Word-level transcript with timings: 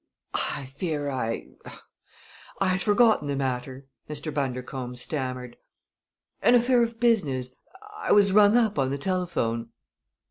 "I 0.33 0.65
fear 0.77 1.11
I 1.11 1.49
er 1.63 1.71
I 2.59 2.67
had 2.69 2.81
forgotten 2.81 3.27
the 3.27 3.35
matter," 3.35 3.85
Mr. 4.09 4.33
Bundercombe 4.33 4.97
stammered. 4.97 5.57
"An 6.41 6.55
affair 6.55 6.81
of 6.81 6.99
business 6.99 7.53
I 7.99 8.11
was 8.11 8.31
rung 8.33 8.57
up 8.57 8.79
on 8.79 8.89
the 8.89 8.97
telephone." 8.97 9.69